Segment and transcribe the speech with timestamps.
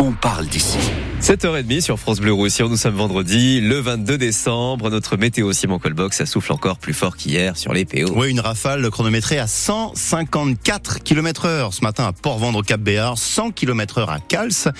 [0.00, 0.78] on parle d'ici.
[1.20, 4.88] 7h30 sur France Bleu Roussillon, nous sommes vendredi, le 22 décembre.
[4.88, 8.10] Notre météo Simon Colbox, ça souffle encore plus fort qu'hier sur les PO.
[8.16, 14.10] Oui, une rafale chronométrée à 154 km heure ce matin à Port-Vendre-Cap-Béar, 100 km heure
[14.10, 14.72] à Cals.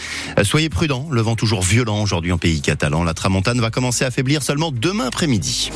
[0.42, 3.04] Soyez prudents, le vent toujours violent aujourd'hui en pays catalan.
[3.04, 5.70] La tramontane va commencer à faiblir seulement demain après-midi.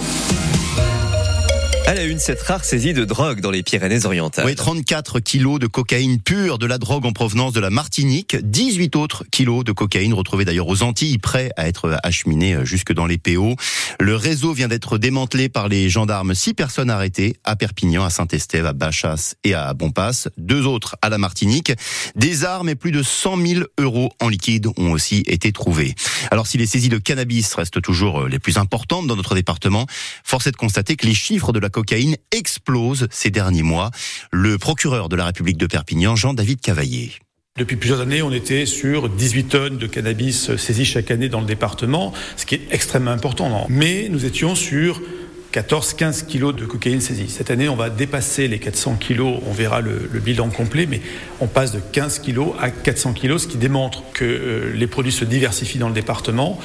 [1.86, 4.46] À la une, cette rare saisie de drogue dans les Pyrénées-Orientales.
[4.46, 8.96] Oui, 34 kilos de cocaïne pure, de la drogue en provenance de la Martinique, 18
[8.96, 13.18] autres kilos de cocaïne retrouvés d'ailleurs aux Antilles, prêts à être acheminés jusque dans les
[13.18, 13.56] PO.
[14.00, 16.34] Le réseau vient d'être démantelé par les gendarmes.
[16.34, 20.28] Six personnes arrêtées à Perpignan, à Saint-Estève, à Bachas et à Bonpass.
[20.38, 21.74] Deux autres à la Martinique.
[22.16, 25.94] Des armes et plus de 100 000 euros en liquide ont aussi été trouvés.
[26.30, 29.86] Alors si les saisies de cannabis restent toujours les plus importantes dans notre département,
[30.24, 33.90] force est de constater que les chiffres de la cocaïne explose ces derniers mois.
[34.30, 37.12] Le procureur de la République de Perpignan, Jean-David Cavaillé.
[37.58, 41.46] Depuis plusieurs années, on était sur 18 tonnes de cannabis saisies chaque année dans le
[41.46, 43.66] département, ce qui est extrêmement important.
[43.68, 45.00] Mais nous étions sur
[45.52, 47.28] 14-15 kilos de cocaïne saisie.
[47.28, 49.40] Cette année, on va dépasser les 400 kilos.
[49.46, 51.00] On verra le, bilan complet, mais
[51.40, 55.12] on passe de 15 kilos à 400 kilos, ce qui démontre que euh, les produits
[55.12, 56.60] se diversifient dans le département.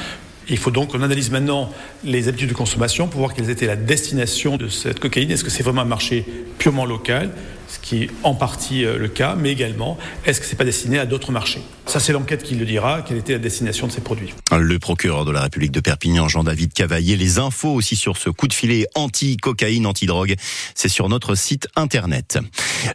[0.49, 1.71] Il faut donc qu'on analyse maintenant
[2.03, 5.31] les habitudes de consommation pour voir quelle était la destination de cette cocaïne.
[5.31, 6.25] Est-ce que c'est vraiment un marché
[6.57, 7.31] purement local
[7.69, 11.05] ce qui est en partie le cas, mais également, est-ce que c'est pas destiné à
[11.05, 11.61] d'autres marchés?
[11.85, 14.33] Ça, c'est l'enquête qui le dira, quelle était la destination de ces produits.
[14.55, 18.47] Le procureur de la République de Perpignan, Jean-David Cavaillé, les infos aussi sur ce coup
[18.47, 20.35] de filet anti-cocaïne, anti-drogue,
[20.75, 22.37] c'est sur notre site internet.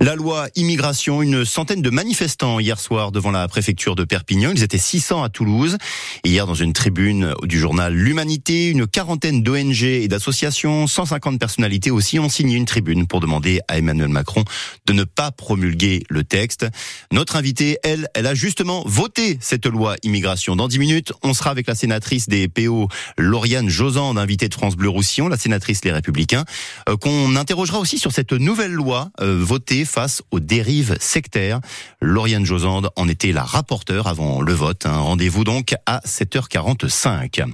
[0.00, 4.62] La loi immigration, une centaine de manifestants hier soir devant la préfecture de Perpignan, ils
[4.62, 5.76] étaient 600 à Toulouse.
[6.24, 12.18] Hier, dans une tribune du journal L'Humanité, une quarantaine d'ONG et d'associations, 150 personnalités aussi
[12.18, 14.44] ont signé une tribune pour demander à Emmanuel Macron
[14.86, 16.66] de ne pas promulguer le texte.
[17.12, 20.56] Notre invitée, elle, elle a justement voté cette loi immigration.
[20.56, 22.88] Dans dix minutes, on sera avec la sénatrice des PO,
[23.18, 26.44] Lauriane Josande, invitée de France Bleu Roussillon, la sénatrice Les Républicains,
[26.88, 31.60] euh, qu'on interrogera aussi sur cette nouvelle loi euh, votée face aux dérives sectaires.
[32.00, 34.86] Lauriane Josande en était la rapporteure avant le vote.
[34.86, 37.44] Un rendez-vous donc à 7h45.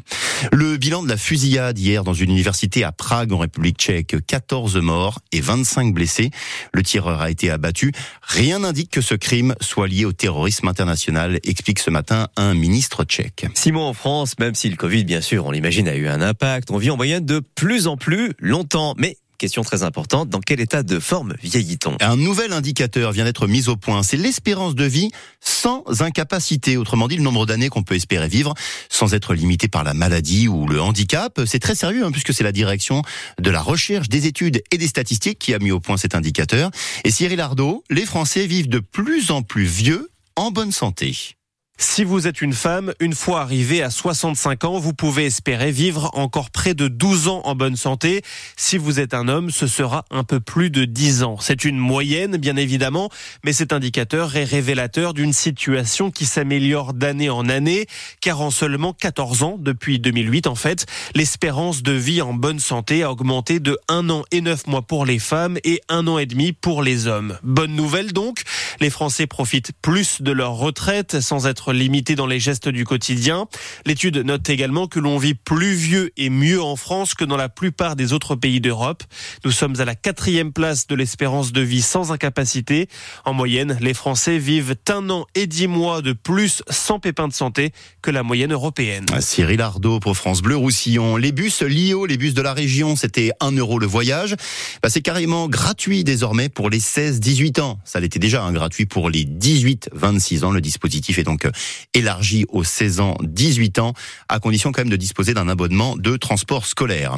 [0.53, 4.77] Le bilan de la fusillade hier dans une université à Prague en République tchèque, 14
[4.77, 6.31] morts et 25 blessés.
[6.73, 7.93] Le a été abattu.
[8.23, 13.05] Rien n'indique que ce crime soit lié au terrorisme international, explique ce matin un ministre
[13.05, 13.47] tchèque.
[13.55, 16.71] Simon, en France, même si le Covid, bien sûr, on l'imagine, a eu un impact,
[16.71, 18.95] on vit en moyenne de plus en plus longtemps.
[18.99, 21.97] Mais question très importante, dans quel état de forme vieillit-on?
[22.01, 27.09] Un nouvel indicateur vient d'être mis au point, c'est l'espérance de vie sans incapacité, autrement
[27.09, 28.53] dit le nombre d'années qu'on peut espérer vivre
[28.91, 31.41] sans être limité par la maladie ou le handicap.
[31.47, 33.01] C'est très sérieux hein, puisque c'est la direction
[33.41, 36.71] de la recherche, des études et des statistiques qui a mis au point cet indicateur.
[37.05, 41.40] Et Cyril Ardo, les Français vivent de plus en plus vieux en bonne santé.
[41.83, 46.11] Si vous êtes une femme, une fois arrivée à 65 ans, vous pouvez espérer vivre
[46.13, 48.21] encore près de 12 ans en bonne santé.
[48.55, 51.39] Si vous êtes un homme, ce sera un peu plus de 10 ans.
[51.41, 53.09] C'est une moyenne, bien évidemment,
[53.45, 57.87] mais cet indicateur est révélateur d'une situation qui s'améliore d'année en année,
[58.21, 63.05] car en seulement 14 ans, depuis 2008 en fait, l'espérance de vie en bonne santé
[63.05, 66.27] a augmenté de 1 an et 9 mois pour les femmes et 1 an et
[66.27, 67.39] demi pour les hommes.
[67.43, 68.43] Bonne nouvelle donc,
[68.81, 73.47] les Français profitent plus de leur retraite sans être limité dans les gestes du quotidien.
[73.87, 77.49] L'étude note également que l'on vit plus vieux et mieux en France que dans la
[77.49, 79.03] plupart des autres pays d'Europe.
[79.45, 82.89] Nous sommes à la quatrième place de l'espérance de vie sans incapacité.
[83.25, 87.33] En moyenne, les Français vivent un an et dix mois de plus sans pépins de
[87.33, 89.07] santé que la moyenne européenne.
[89.21, 91.17] Cyril Ardo pour France Bleu Roussillon.
[91.17, 94.35] Les bus Lio, les bus de la région, c'était 1 euro le voyage.
[94.83, 97.79] Bah, c'est carrément gratuit désormais pour les 16-18 ans.
[97.85, 100.51] Ça l'était déjà un gratuit pour les 18-26 ans.
[100.51, 101.49] Le dispositif est donc
[101.95, 103.95] élargi aux 16 ans, 18 ans,
[104.29, 107.17] à condition quand même de disposer d'un abonnement de transport scolaire.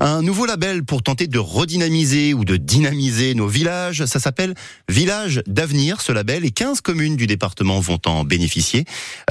[0.00, 4.54] Un nouveau label pour tenter de redynamiser ou de dynamiser nos villages, ça s'appelle
[4.88, 8.84] Village d'avenir, ce label, et 15 communes du département vont en bénéficier,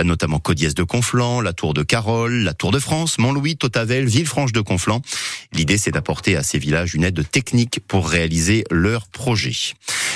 [0.03, 4.51] notamment Codiès de Conflans, la Tour de Carole, la Tour de France, Montlouis, Totavel, Villefranche
[4.51, 5.01] de Conflans.
[5.53, 9.73] L'idée, c'est d'apporter à ces villages une aide technique pour réaliser leurs projets.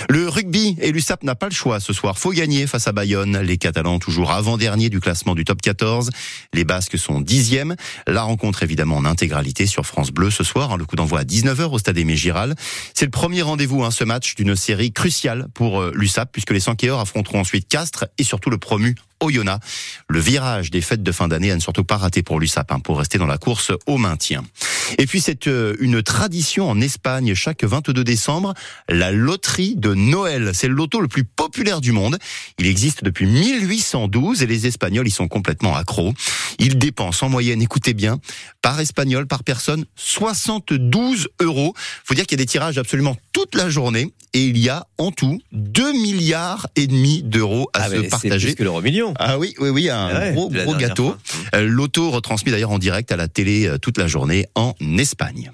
[0.09, 2.17] Le rugby et l'USAP n'a pas le choix ce soir.
[2.17, 3.37] Faut gagner face à Bayonne.
[3.39, 6.09] Les Catalans toujours avant-dernier du classement du top 14.
[6.53, 7.75] Les Basques sont dixièmes.
[8.07, 10.77] La rencontre évidemment en intégralité sur France Bleu ce soir.
[10.77, 12.55] Le coup d'envoi à 19h au stade Aimé Giral.
[12.93, 16.99] C'est le premier rendez-vous, hein, ce match d'une série cruciale pour l'USAP puisque les Sankéors
[16.99, 19.65] affronteront ensuite Castres et surtout le promu Oyonnax.
[20.07, 22.79] Le virage des fêtes de fin d'année à ne surtout pas rater pour l'USAP, hein,
[22.79, 24.43] pour rester dans la course au maintien.
[24.97, 28.53] Et puis c'est euh, une tradition en Espagne, chaque 22 décembre,
[28.89, 30.51] la loterie de Noël.
[30.53, 32.17] C'est le loto le plus populaire du monde.
[32.57, 36.13] Il existe depuis 1812 et les Espagnols y sont complètement accros.
[36.59, 38.19] Ils dépensent en moyenne, écoutez bien,
[38.61, 41.73] par espagnol, par personne, 72 euros.
[42.03, 44.85] Faut dire qu'il y a des tirages absolument toute la journée et il y a
[44.97, 48.47] en tout 2 milliards et demi d'euros à Ah, se mais c'est partager.
[48.47, 49.13] plus que l'euro million.
[49.19, 51.15] Ah oui, oui, oui, un Ouais, gros, gros gâteau.
[51.55, 55.51] Euh, L'auto retransmis d'ailleurs en direct à la télé euh, toute la journée en Espagne.